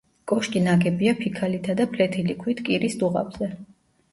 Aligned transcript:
კოშკი 0.29 0.61
ნაგებია 0.67 1.13
ფიქალითა 1.19 1.75
და 1.81 1.87
ფლეთილი 1.93 2.37
ქვით 2.45 2.65
კირის 2.71 2.99
დუღაბზე. 3.05 3.53